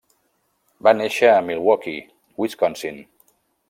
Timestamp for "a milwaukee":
1.33-2.03